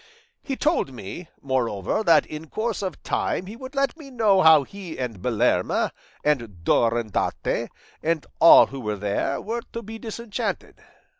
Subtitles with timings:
[0.41, 4.63] He told me, moreover, that in course of time he would let me know how
[4.63, 5.91] he and Belerma,
[6.23, 7.67] and Durandarte,
[8.01, 10.79] and all who were there, were to be disenchanted.